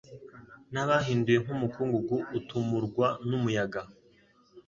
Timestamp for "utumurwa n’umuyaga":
2.37-3.81